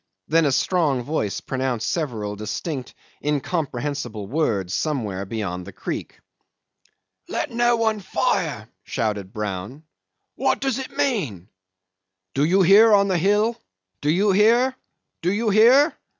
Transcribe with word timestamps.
Then 0.27 0.45
a 0.45 0.51
strong 0.51 1.03
voice 1.03 1.41
pronounced 1.41 1.87
several 1.87 2.35
distinct 2.35 2.95
incomprehensible 3.23 4.25
words 4.25 4.73
somewhere 4.73 5.27
beyond 5.27 5.67
the 5.67 5.71
creek. 5.71 6.19
"Let 7.27 7.51
no 7.51 7.75
one 7.75 7.99
fire," 7.99 8.67
shouted 8.83 9.31
Brown. 9.31 9.83
"What 10.33 10.59
does 10.59 10.79
it 10.79 10.97
mean?"... 10.97 11.49
"Do 12.33 12.43
you 12.43 12.63
hear 12.63 12.91
on 12.91 13.09
the 13.09 13.19
hill? 13.19 13.61
Do 14.01 14.09
you 14.09 14.31
hear? 14.31 14.75
Do 15.21 15.31
you 15.31 15.51
hear?" 15.51 15.95